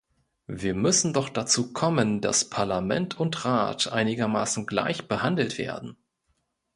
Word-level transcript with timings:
Wir 0.47 0.73
müssen 0.73 1.13
doch 1.13 1.29
dazu 1.29 1.73
kommen, 1.73 2.21
dass 2.21 2.49
Parlament 2.49 3.19
und 3.19 3.45
Rat 3.45 3.91
einigermaßen 3.91 4.65
gleich 4.65 5.07
behandelt 5.07 5.59
werden. 5.59 5.95